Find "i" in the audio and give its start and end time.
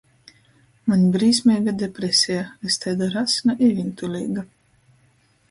3.67-3.71